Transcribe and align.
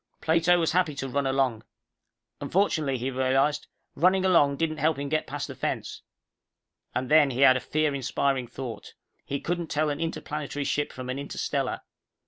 Plato 0.19 0.57
was 0.59 0.71
happy 0.71 0.95
to 0.95 1.07
run 1.07 1.27
along. 1.27 1.63
Unfortunately, 2.39 2.97
he 2.97 3.11
realized, 3.11 3.67
running 3.93 4.25
along 4.25 4.55
didn't 4.57 4.77
help 4.79 4.97
him 4.97 5.11
to 5.11 5.15
get 5.15 5.27
past 5.27 5.47
the 5.47 5.53
fence. 5.53 6.01
And 6.95 7.07
then 7.07 7.29
he 7.29 7.41
had 7.41 7.55
a 7.55 7.59
fear 7.59 7.93
inspiring 7.93 8.47
thought. 8.47 8.95
He 9.23 9.39
couldn't 9.39 9.67
tell 9.67 9.91
an 9.91 9.99
interplanetary 9.99 10.65
ship 10.65 10.91
from 10.91 11.07
an 11.11 11.19
interstellar. 11.19 11.81